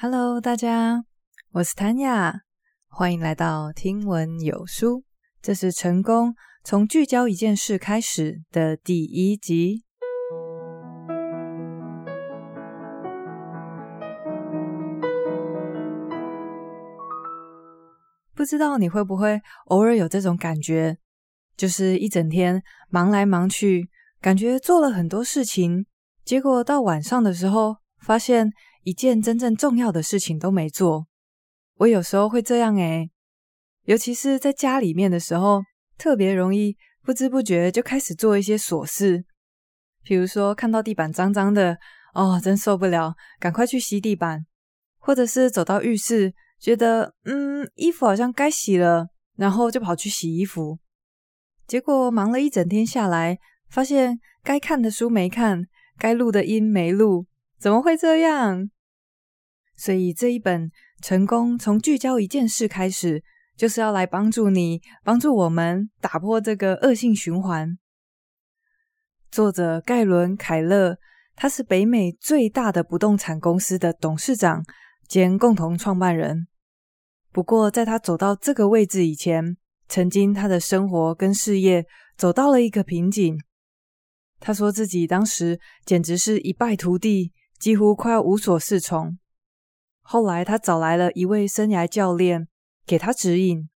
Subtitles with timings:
[0.00, 1.02] Hello，大家，
[1.50, 2.42] 我是 Tanya，
[2.88, 5.02] 欢迎来到听闻有书。
[5.42, 9.82] 这是成功从聚焦一件事开始的第一集。
[18.36, 20.96] 不知道你会不会偶尔有这种感觉，
[21.56, 23.90] 就是一整天忙来忙去，
[24.20, 25.86] 感觉做了很多事情，
[26.24, 28.52] 结果到晚上的时候，发现
[28.88, 31.06] 一件真正重要的事情都没做，
[31.74, 33.10] 我有时候会这样诶，
[33.84, 35.62] 尤其是在家里面的时候，
[35.98, 39.26] 特别容易不知不觉就开始做一些琐事，
[40.02, 41.76] 比如说看到地板脏脏的，
[42.14, 44.46] 哦，真受不了，赶快去吸地板，
[44.96, 50.78] 或者是走到浴室，觉得嗯，衣服好像该洗了，然后就跑去洗衣服，
[51.66, 55.66] 结果忙了一整天下来，发现该看的书没看，
[55.98, 57.26] 该录的音没录。
[57.58, 58.70] 怎么会这样？
[59.78, 60.68] 所以这一本
[61.00, 63.20] 《成功从聚焦一件事开始》，
[63.56, 67.78] 就是要来帮助你、帮助我们打破这个恶性循环。
[69.30, 70.98] 作者盖伦·凯勒，
[71.36, 74.64] 他是北美最大的不动产公司的董事长
[75.06, 76.48] 兼共同创办人。
[77.30, 79.56] 不过，在他走到这个位置以前，
[79.88, 83.38] 曾经他的生活跟事业走到了一个瓶颈。
[84.40, 87.32] 他说自己当时简直是一败涂地。
[87.58, 89.18] 几乎快要无所适从。
[90.10, 92.48] 后来，他找来了一位生涯教练，
[92.86, 93.68] 给他指引。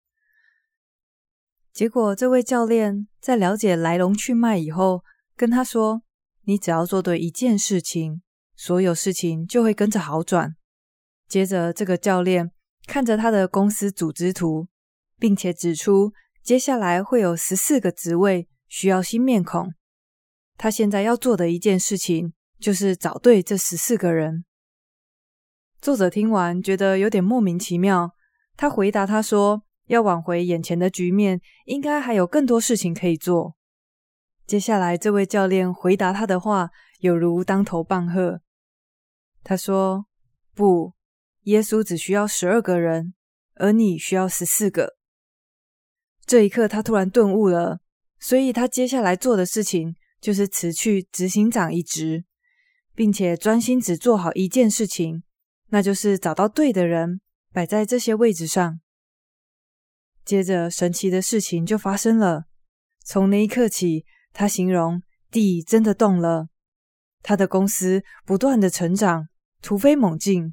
[1.75, 5.05] 结果，这位教练在了解来龙去脉以后，
[5.37, 6.01] 跟他说
[6.49, 8.23] ：“你只要做对一件事情，
[8.57, 10.57] 所有事情就会跟着好转。”
[11.29, 12.51] 接着，这个教练
[12.87, 14.69] 看着他的公司组织图，
[15.19, 19.75] 并且指出接下来会有十四个职位需要新面孔。
[20.57, 22.33] 他现在要做的一件事情。
[22.63, 24.45] 就是找对这十四个人。
[25.83, 28.15] 作者听完觉得有点莫名其妙，
[28.57, 33.57] 他回答他说：“要挽回眼前的局面，应该还有更多事情可以做。”
[34.47, 38.41] 接下来，这位教练回答他的话有如当头棒喝。
[39.43, 40.07] 他说
[40.55, 40.93] ：“不，
[41.47, 43.15] 耶稣只需要十二个人，
[43.57, 44.95] 而你需要十四个。”
[46.25, 47.81] 这一刻，他突然顿悟了，
[48.21, 52.25] 所以他接下来做的事情就是辞去执行长一职。
[52.95, 55.23] 并且专心只做好一件事情，
[55.73, 58.81] 那就是找到对的人摆在这些位置上。
[60.23, 62.45] 接着，神奇的事情就发生了。
[63.05, 66.49] 从那一刻起，他形容地真的动了。
[67.23, 69.29] 他的公司不断的成长，
[69.63, 70.53] 突飞猛进。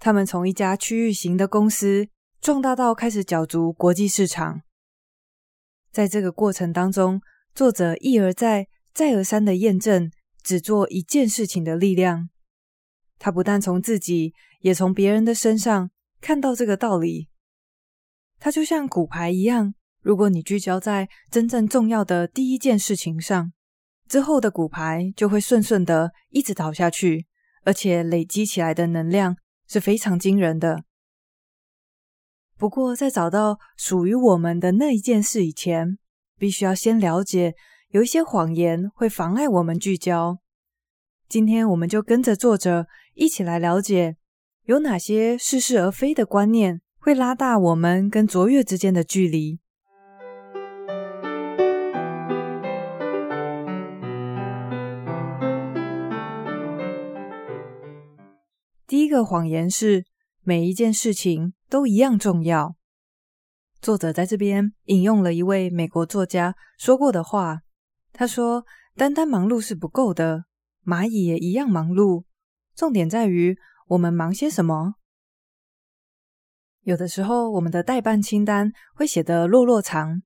[0.00, 2.08] 他们从一家区域型的公司
[2.40, 4.62] 壮大到开始角逐国际市场。
[5.92, 7.20] 在这个过程当中，
[7.54, 10.10] 作者一而再、再而三的验证。
[10.40, 12.30] 只做一件事情的力量，
[13.18, 15.90] 他不但从自己，也从别人的身上
[16.20, 17.28] 看到这个道理。
[18.38, 23.52] 他就像骨牌一样，如果你聚焦在真正重要的第一件事情上，
[24.08, 27.26] 之后的骨牌就会顺顺的一直倒下去，
[27.64, 29.36] 而且累积起来的能量
[29.66, 30.84] 是非常惊人的。
[32.56, 35.98] 不过，在找到属于我们的那一件事以前，
[36.38, 37.54] 必须要先了解。
[37.90, 40.38] 有一些谎言会妨碍我们聚焦。
[41.28, 42.86] 今天，我们就跟着作者
[43.18, 44.16] 一起来了解，
[44.66, 49.58] 有哪些似是而非的观念会拉大我们跟卓越之间的距离。
[58.86, 60.04] 第一个谎言是，
[60.44, 62.76] 每一件事情都一样重要。
[63.80, 67.62] 作者在这边引用了一位美国作家说过的话。
[68.12, 68.64] 他说
[68.94, 70.44] ：“单单忙碌是不够的，
[70.84, 72.22] 蚂蚁也一样忙碌。
[72.78, 73.58] 重点在于
[73.88, 74.94] 我们忙些什么。
[76.82, 80.22] 有的时候，我们的待办清单会写得落落长。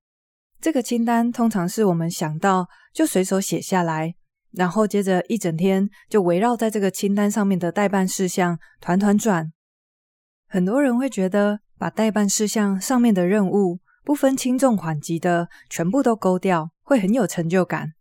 [0.61, 4.13] 这个清单通常是我们想到就随手写下来，
[4.51, 9.51] 然后接着一整天就围绕在这个清单上面的待办事项团团转。
[10.47, 17.93] 很多人会觉得，把待办事项上面的任务不分轻重缓急的全部都勾掉。”会很有成就感，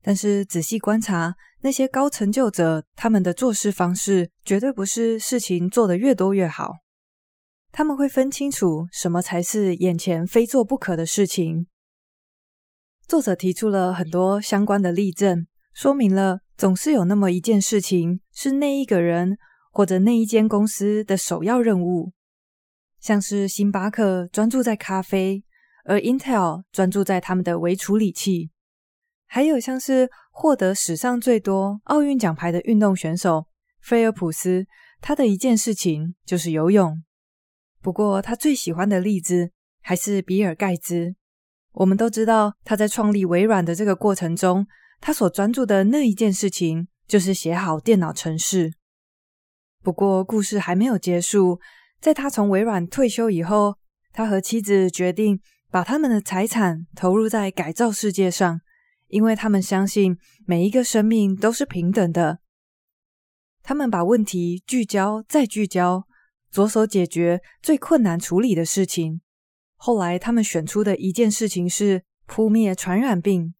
[0.00, 6.72] 但是仔细观察那些高成就者，他们的做事方式绝对不是事情做得越多越好。
[7.70, 11.66] 他们会分清楚什么才是眼前非做不可的事情。
[13.06, 19.38] 作者提出了很多相关的例证，说明了总是有那么一件事情是那一个人
[19.70, 22.12] 或者那一间公司的首要任务，
[23.00, 25.44] 像是星巴克专注在咖啡。
[25.84, 28.51] 而 Intel 专注在他们的微处理器，
[29.34, 33.46] 还有像是获得史上最多奥运奖牌的运动选手
[33.80, 34.66] 菲尔普斯，
[35.00, 37.02] 他的一件事情就是游泳。
[37.80, 39.50] 不过，他最喜欢的例子
[39.80, 41.14] 还是比尔盖茨。
[41.72, 44.66] 我们都知道，他在创立微软的这个过程中，
[45.00, 48.74] 他所专注的那一件事情就是写好电脑程式。
[49.82, 51.58] 不过，故事还没有结束。
[52.02, 53.78] 在他从微软退休以后，
[54.12, 55.40] 他和妻子决定
[55.70, 58.60] 把他们的财产投入在改造世界上，
[59.12, 60.16] 因为他们相信
[60.46, 62.38] 每一个生命都是平等的。
[63.62, 66.04] 他们把问题聚焦再聚焦，
[66.50, 69.20] 着手解决最困难处理的事情。
[69.76, 73.54] 后来，他们选出的一件事情是扑灭传染病。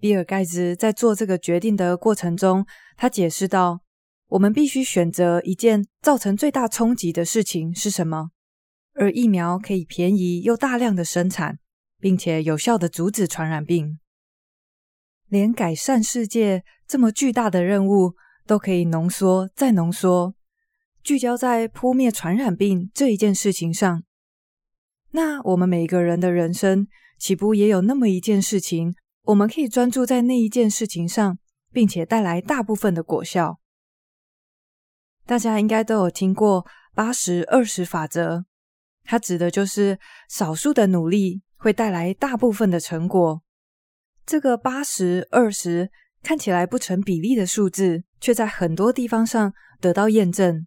[0.00, 2.66] 比尔盖茨在做这个决定的过程中，
[2.96, 3.82] 他解释道
[4.30, 8.30] ：“我们必须选择一件造成最大冲击的事情是什么？
[8.94, 11.58] 而疫苗可以便宜又大量的生产，
[12.00, 14.00] 并且有效的阻止传染病。
[15.28, 18.14] 连改善世界这么巨大的任务
[18.46, 20.34] 都可以浓缩再浓缩，
[21.02, 24.02] 聚焦在扑灭传染病这一件事情上。”
[25.12, 26.88] 那我们每个人的人生，
[27.18, 31.38] 岂不也有那么一件事情，我们可以专注在那一件事情上，
[31.72, 33.60] 并且带来大部分的果效？
[35.24, 38.44] 大家应该都有听过八十二十法则，
[39.04, 43.43] 它指的就是少数的努力会带来大部分的成果。
[44.26, 45.90] 这个八十二十
[46.22, 50.66] 看起来不成比例的数字，却在很多地方上得到验证，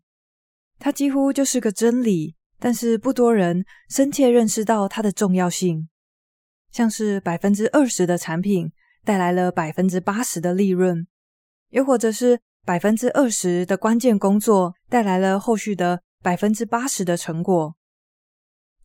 [0.80, 2.36] 它几乎就是个真理。
[2.59, 5.88] 但是不多人深切认识到它的重要性，
[6.71, 8.71] 像是百分之二十的产品
[9.06, 11.06] 带来了百分之八十的利润，
[11.69, 17.75] 又或者是百分之二十的关键工作带来了后续的百分之八十的成果。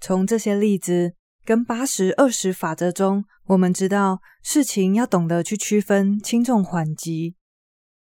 [0.03, 7.35] 从这些例子跟八十二十法则中，我们知道事情要懂得去区分轻重缓急，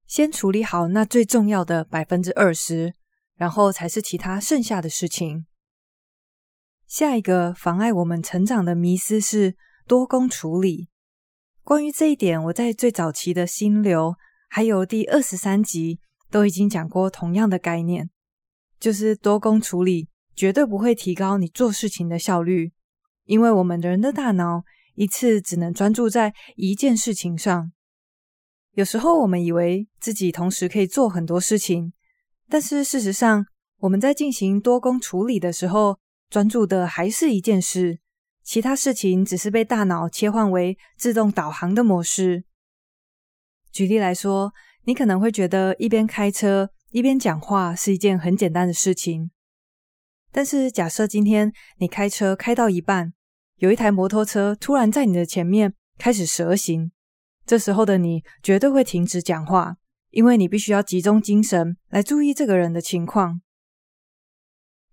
[0.06, 2.94] 先处理好那最重要的百分之二十，
[3.36, 5.46] 然后才是其他剩下的事情。
[6.86, 9.56] 下一个妨碍我们成长的迷思是
[9.86, 10.88] 多工处理。
[11.64, 14.14] 关于这一点，我在最早期的心流，
[14.48, 15.98] 还有第二十三集
[16.30, 18.10] 都已经讲过同样的概念，
[18.78, 22.72] 就是多工处理绝对不会提高你做事情的效率，
[23.24, 24.62] 因为我们人的大脑
[24.94, 27.72] 一次只能专注在一件事情上。
[28.72, 31.92] 有时候我们以为自己同时可以做很多事情，
[32.48, 33.44] 但是事实上，
[33.78, 35.98] 我们在进行多工处理的时候，
[36.30, 37.98] 专注的还是一件事，
[38.42, 42.44] 其他事情只是被大脑切换为自动导航的模式。
[43.70, 44.52] 举例来说，
[44.84, 49.30] 你可能会觉得一边开车一边讲话是一件很简单的事情，
[50.32, 53.12] 但是假设今天你开车开到一半，
[53.56, 56.90] 有一台摩托车突然在你的前面开始蛇行，
[57.46, 59.76] 这时候的你绝对会停止讲话，
[60.10, 63.42] 因为你必须要集中精神来注意这个人的情况。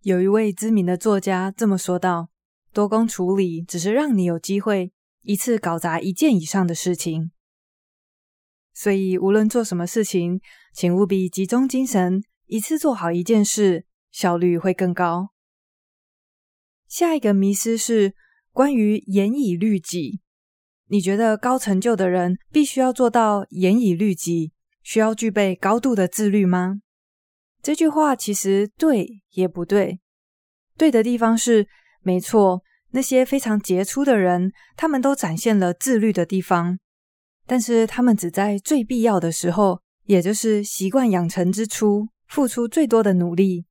[0.01, 2.29] 有一位知名的作家这么说道
[2.71, 4.91] ：“多工处理只是让你有机会
[5.23, 7.31] 一次搞砸一件以上的事情。
[8.73, 10.39] 所以，无论做什么事情，
[10.73, 15.29] 请务必集中精神，一次做好一件事，效率会更高。”
[16.87, 18.15] 下一个迷思是
[18.51, 20.21] 关于严以律己。
[20.91, 26.81] 你觉得高成就的人必须要做到严以律己，需要具备高度的自律吗？
[27.61, 29.99] 这句话其实对也不对。
[30.75, 31.67] 对的地方是，
[32.01, 36.79] 没错，那些非常杰出的人，他们都展现了自律的地方，
[37.45, 43.67] 但是他们只在最必要的时候，也就是习惯养成之初，付出最多的努力。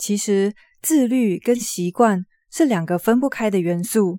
[0.00, 4.18] 其实，自律跟习惯是两个分不开的元素，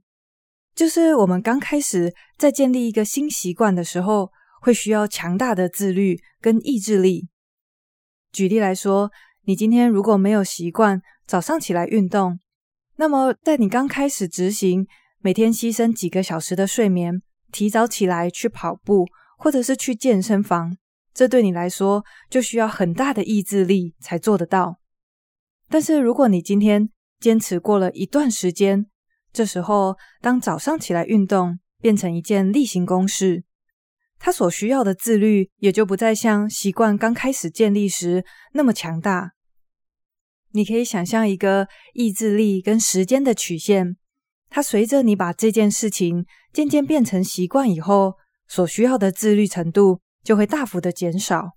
[0.75, 4.29] 就是我们刚开始在建立一个新习惯的时候，
[4.61, 7.29] 会需要强大的自律跟意志力。
[8.31, 9.09] 举例来说，
[9.45, 12.39] 你今天如果没有习惯早上起来运动，
[12.97, 14.85] 那么在你刚开始执行
[15.19, 19.07] 每天牺牲几个小时的睡眠，提早起来去跑步，
[19.39, 20.77] 或者是去健身房，
[21.11, 24.80] 这对你来说就需要很大的意志力才做得到。
[25.71, 26.89] 但是如果你今天
[27.21, 28.87] 坚持过了一段时间，
[29.31, 33.45] 这时候当早上起来运动变成一件例行公事。
[34.19, 39.31] 他所需要的自律也就不再像习惯刚开始建立时那么强大。
[40.51, 43.95] 你可以想象一个意志力跟时间的曲线，
[44.49, 48.15] 它随着你把这件事情渐渐变成习惯以后，
[48.49, 51.51] 所需要的自律程度就会大幅的减少。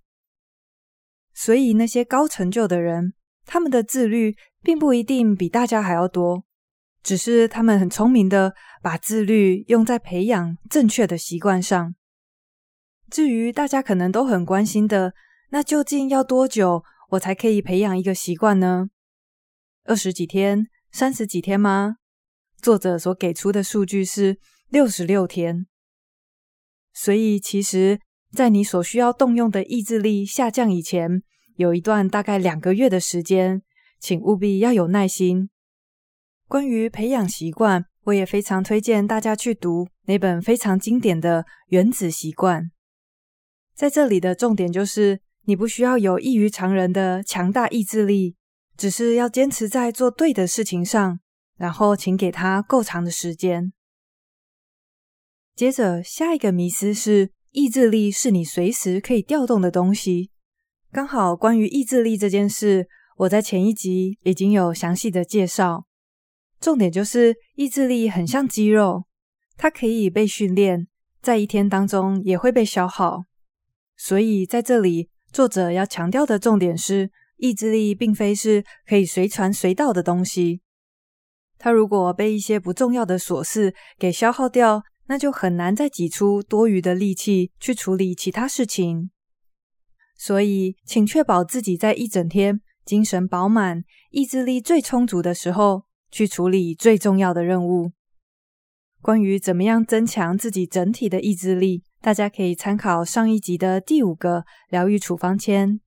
[1.34, 6.44] 所以那些高成就的人，他们的自律并不一定比大家还要多，
[7.02, 11.94] 只是他们很聪明的把自律用在培养正确的习惯上。
[13.10, 15.14] 至于大家可能都很关心的
[15.50, 18.88] 那究竟要多久我才可以培养一个习惯呢？
[19.84, 21.96] 二十几天、三十几天吗？
[22.60, 24.38] 作者所给出的数据是
[24.70, 25.66] 六十六天。
[26.92, 28.00] 所以，其实，
[28.32, 31.22] 在你所需要动用的意志力下降以前，
[31.56, 33.62] 有一段大概两个月的时间，
[33.98, 35.50] 请务必要有耐心。
[36.48, 42.62] 关于培养习惯，我也非常推荐大家去读那本非常经典的《原子习惯》。
[43.74, 48.36] 在这里的重点就是，你不需要有异于常人的强大意志力。
[48.76, 51.20] 只是要坚持在做对的事情上，
[51.56, 53.72] 然后请给他够长的时间。
[55.54, 60.32] 接着，下一个迷思是意志力是你随时可以调动的东西。
[60.94, 62.86] 刚好关于意志力这件事，
[63.16, 65.86] 我在前一集已经有详细的介绍。
[66.60, 69.02] 重点就是意志力很像肌肉，
[69.56, 70.86] 它可以被训练，
[71.20, 73.24] 在一天当中也会被消耗。
[73.96, 77.10] 所以在这里，作者要强调的重点是。
[77.38, 80.60] 意志力并非是可以随传随到的东西，
[81.58, 89.10] 它如果被一些不重要的琐事给消耗掉，那就很难再挤出多余的力气去处理其他事情。
[90.16, 97.92] 所以，请确保自己在一整天精神饱满、意志力最充足的时候，去处理最重要的任务。
[99.02, 105.80] 关于怎么样增强自己整体的意志力，大家可以参考上一集的第五个疗愈处方签。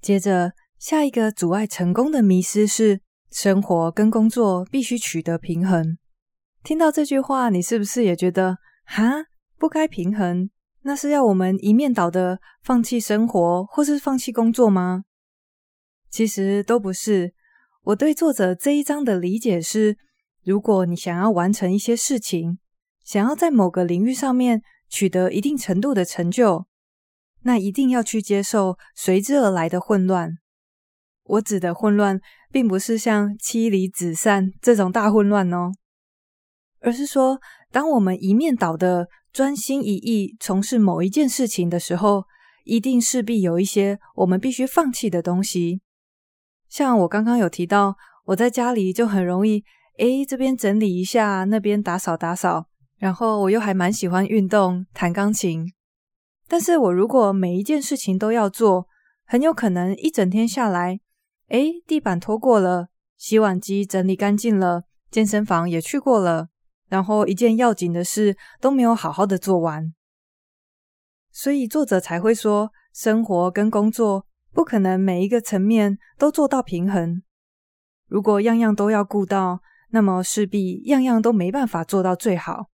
[0.00, 5.98] 接着，下一个阻碍成功的迷失是生活跟工作必须取得平衡。
[6.64, 9.26] 听到这句话，你是不是也觉得哈，
[9.56, 10.50] 不该平衡？
[10.82, 15.04] 那是要我们一面倒的放弃生活，或是放弃工作吗？
[16.10, 17.34] 其实都不是。
[17.82, 19.96] 我对作者这一章的理解是：
[20.44, 22.58] 如果你想要完成一些事情，
[23.04, 26.66] 想要在某个领域上面取得一定程度的成就。
[27.42, 30.38] 那一定要去接受随之而来的混乱。
[31.24, 32.20] 我指的混乱，
[32.50, 35.72] 并不是像妻离子散这种大混乱哦，
[36.80, 37.38] 而是说，
[37.70, 39.08] 当我们一面倒的
[39.38, 42.24] 专心一意从事某一件事情的时候，
[42.64, 45.80] 一定势必有一些我们必须放弃的东西。
[46.68, 49.62] 像我刚刚有提到，我在家里就很容易，
[49.98, 52.66] 诶，这边整理一下，那边打扫打扫，
[52.96, 55.72] 然后我又还蛮喜欢运动，弹钢琴。
[56.48, 58.88] 但是我如果每一件事情都要做，
[59.24, 60.98] 很有可能一整天下来，
[61.50, 66.48] 诶，地板拖过了，洗碗机整理干净了，健身房也去过了，
[66.88, 69.92] 然后一件要紧的事都没有好好的做完。
[71.30, 77.22] 所以作者才会说，生活跟工作不可能每一个层面都做到平衡。
[78.08, 82.70] 如果样样都要顾到，那么势必样样都没办法做到最好。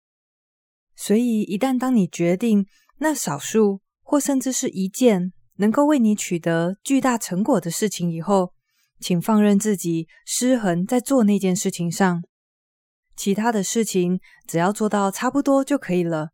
[0.97, 2.67] 所以一旦当你决定，
[2.99, 8.53] 那少数或甚至是一件能够为你取得巨大成果的事情以后，
[8.99, 12.25] 请放任自己失衡在做那件事情上，
[13.19, 16.29] 其他的事情只要做到差不多就可以了。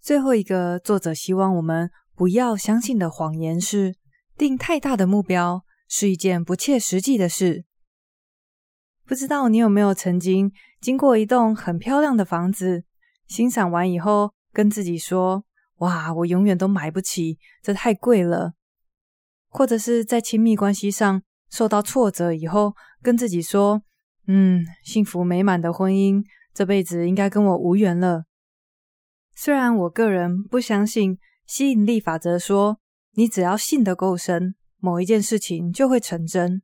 [0.00, 3.94] 最后一个作者希望我们不要相信的谎言是，
[4.36, 7.64] 定太大的目标是一件不切实际的事。
[9.04, 12.84] 不知道你有没有曾经经过一栋很漂亮的房子，
[13.28, 15.44] 欣赏完以后，跟自己说
[15.78, 18.54] ：“哇，我永远都买不起，这太贵了。”
[19.48, 23.82] 或者是在亲密关系上受到挫折以后，跟自己说
[24.26, 28.24] ：“嗯，幸福美满的婚姻，这辈子应该跟我无缘了。”
[29.34, 32.78] 虽然我个人不相信吸引力法则说，
[33.12, 36.62] 你只要信得够深，某一件事情就会成真。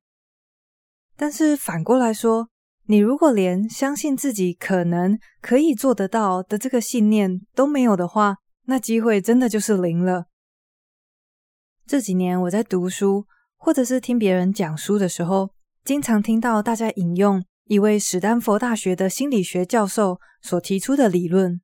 [1.17, 2.49] 但是反过来说，
[2.87, 10.27] 你如果连相信自己可能可以做得到的这个信念都没有的话，那机会真的就是零了。
[11.87, 13.27] 这几年我在读书
[13.57, 15.51] 或者是听别人讲书的时候，
[15.85, 21.63] 经常听到大家引用一位史丹佛大学的心理学教授所提出的理论，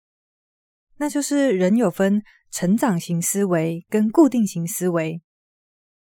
[0.96, 5.20] 那就是人有分成长型思维跟固定型思维。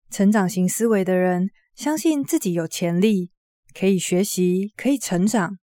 [0.09, 3.31] 成长型思维的人相信自己有潜力。
[3.73, 5.59] 可以学习，可以成长。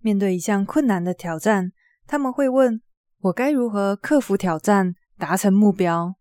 [0.00, 1.70] 面对一项困难的挑战，
[2.04, 2.82] 他们会问
[3.22, 6.16] ：“我该如何克服挑战，达成目标？”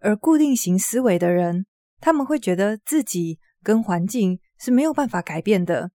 [0.00, 1.66] 而固定型思维的人，
[2.00, 5.92] 他们会觉得自己跟环境是没有办法改变的。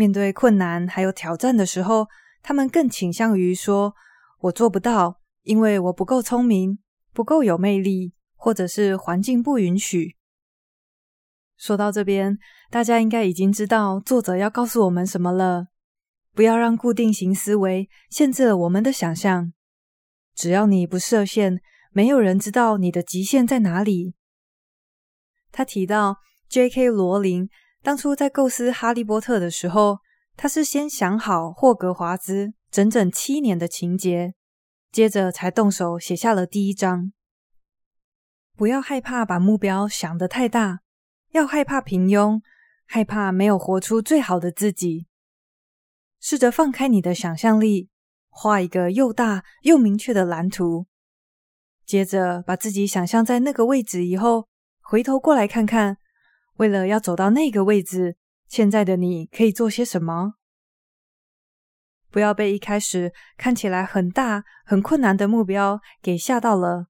[0.00, 2.08] 面对困难还有挑战的时候，
[2.42, 3.94] 他们更倾向于说
[4.40, 6.78] ：“我做不到，因为我不够聪明，
[7.12, 10.16] 不够有魅力，或者是环境不允许。”
[11.58, 12.38] 说到这边，
[12.70, 15.66] 大家应该已经知道作者要告诉我们什么了。
[16.32, 19.52] 不要让固定型思维限制了我们的想象。
[20.34, 21.60] 只要你不设限，
[21.92, 24.14] 没有人知道你的极限在哪里。
[25.52, 26.16] 他提到
[26.48, 26.88] ，J.K.
[26.88, 27.50] 罗琳
[27.82, 29.98] 当初在构思《哈利波特》的时候，
[30.36, 34.34] 他是先想好霍格华兹整整七年的情节，
[34.92, 37.12] 接着才动手写下了第一章。
[38.54, 40.80] 不要害怕把目标想得太大，
[41.30, 42.42] 要害怕平庸，
[42.84, 45.06] 害怕没有活出最好的自己。
[46.20, 47.88] 试着放开你的想象力，
[48.28, 50.86] 画一个又大又明确的蓝图。
[51.86, 54.46] 接着把自己想象在那个位置以后，
[54.82, 55.96] 回头过来看看，
[56.60, 60.34] 为了要走到那个位置，现在的你可以做些什么？
[62.10, 66.88] 不要被一开始看起来很大、很困难的目标给吓到了。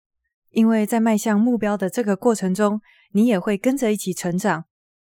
[0.48, 2.80] 因为在迈向目标的这个过程中，
[3.12, 4.64] 你也会跟着一起成长，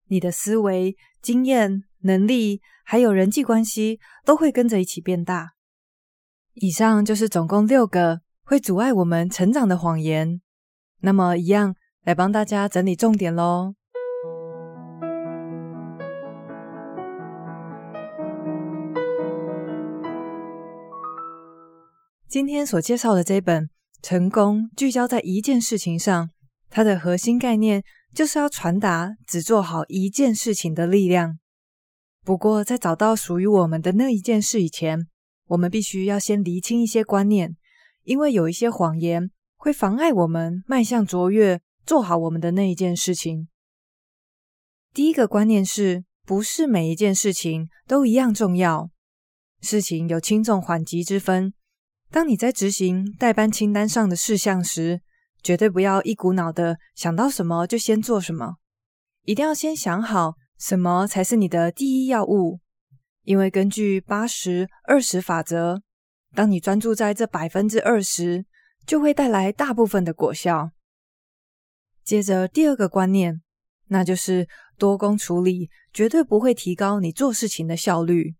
[0.09, 5.53] 你的思维、经验、能力，还有人际关系都会跟着一起变大。
[6.55, 10.41] 以上就是总共六个会阻碍我们成长的谎言。
[11.03, 13.77] 那么，一样来帮大家整理重点喽。
[22.31, 23.69] 今天所介绍的这本。
[24.03, 26.31] 成功聚焦在一件事情上，
[26.69, 27.83] 它的核心概念
[28.15, 31.41] 就是要传达只做好一件事情的力量。
[32.25, 35.09] 不过，在找到属于我们的那一件事以前，
[35.49, 37.57] 我们必须要先厘清一些观念，
[38.05, 43.49] 因为有一些谎言会妨碍我们迈向卓越，做好我们的那一件事情。
[44.95, 48.89] 第一个观念是，不是每一件事情都一样重要，
[49.61, 51.53] 事情有轻重缓急之分。
[52.11, 55.01] 当你在执行待办清单上的事项时，
[55.43, 58.57] 绝对不要一股脑的想到什么就先做什么，
[59.23, 62.59] 一定要先想好什么才是你的第一要务。
[63.23, 65.83] 因为根据八十二十法则，
[66.35, 68.45] 当你专注在这百分之二十，
[68.85, 70.71] 就会带来大部分的果效。
[72.03, 73.41] 接着第二个观念，
[73.87, 78.35] 那就是多工处理绝对不会提高你做事情的效率。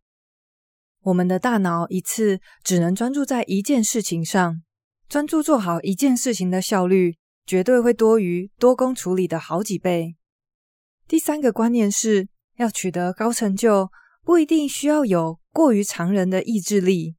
[1.03, 4.63] 我们的大脑一次只能专注在一件事情上，
[5.09, 10.17] 专注做好一件事情的效率绝对会多于多工处理的好几倍。
[11.09, 13.91] 第三个观念是，要取得高成就，
[14.23, 17.17] 不一定需要有过于常人的意志力。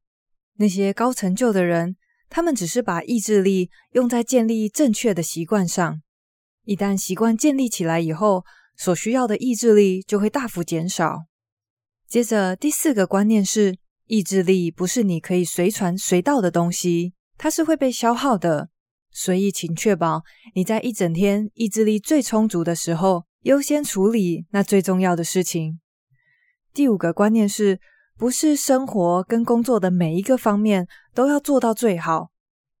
[0.58, 1.96] 那些高成就的人，
[2.28, 6.00] 他们只是把意志力用在建立正确的习惯上。
[6.64, 8.44] 一旦习惯建立起来以后，
[8.76, 11.24] 所需要的意志力就会大幅减少。
[12.12, 18.68] 接着，第四个观念是，意志力不是你可以随传随到的东西，它是会被消耗的。
[19.10, 20.22] 所以，请确保
[20.54, 25.80] 你在一整天意志力最充足的时候，优先处理那最重要的事情。
[26.74, 27.80] 第五个观念是，
[28.18, 32.30] 不是生活跟工作的每一个方面都要做到最好，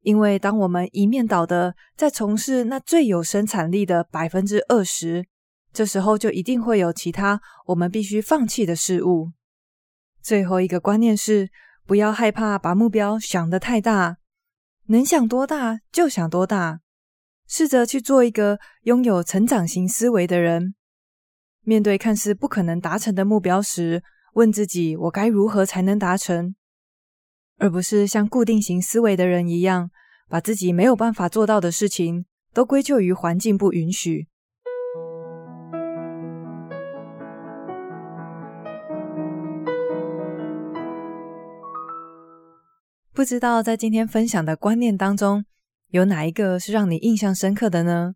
[0.02, 5.24] 因为当我们一面倒的在从事那最有生产力的百分之二十。
[5.72, 9.32] 这时候就一定会有其他我们必须放弃的事物。
[10.20, 11.50] 最后一个观念是，
[11.86, 14.18] 不要害怕把目标想得太大，
[14.86, 16.80] 能想多大就想多大，
[17.48, 20.74] 试着去做一个拥有成长型思维的人。
[21.62, 24.02] 面对看似不可能达成的目标时，
[24.34, 26.54] 问自己：我该如何才能达成？
[27.58, 29.90] 而不是像固定型思维的人一样，
[30.28, 34.28] 把自己没有办法做到的事情都归咎于环境不允许。
[43.22, 45.44] 不知道在今天分享的观念当中，
[45.90, 48.14] 有哪一个是让你印象深刻的呢？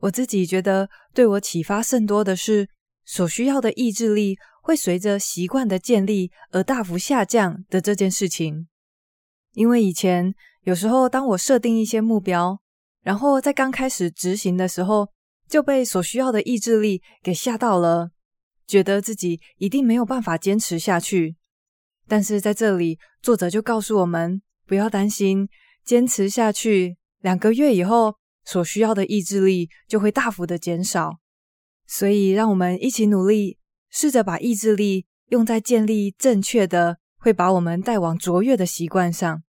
[0.00, 2.70] 我自己觉得对我启发甚多的是，
[3.04, 8.66] 所需要的意志力会随着习惯的建立而大幅下降的这件事情。
[9.52, 12.58] 因为以前有时候当我设定一些目标，
[13.02, 15.10] 然后在刚开始执行的时候，
[15.46, 18.08] 就被所需要的意志力给吓到了，
[18.66, 21.36] 觉得自己一定没有办法坚持下去。
[22.06, 25.48] 但是在这里，作者就告诉我们，不要担心，
[25.84, 31.18] 坚持下去，两个月以后，所需要的意志力就会大幅的减少。
[31.86, 33.58] 所以，让我们一起努力，
[33.90, 39.42] 试着把意志力用在建立正确的、会把我们带往卓越的习惯上。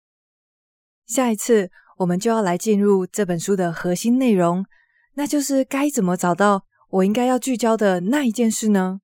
[1.07, 4.65] 下一次，我们就要来进入这本书的核心内容，
[5.15, 9.01] 那就是该怎么找到我应该要聚焦的那一件事呢？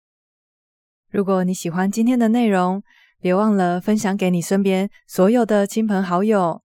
[1.11, 2.83] 如果你喜欢今天的内容，
[3.21, 6.63] 别忘了分享给你身边所有的亲朋好友。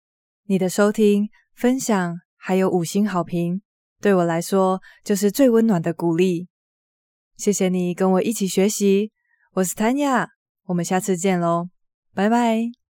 [0.47, 3.63] 你的收听、分享还有五星好评，
[4.01, 6.49] 对我来说就是最温暖的鼓励。
[7.37, 9.11] 谢谢你跟我一起学习，
[9.53, 10.27] 我是 Tanya，，
[10.67, 11.69] 我们下次见喽，
[12.15, 12.82] 拜拜。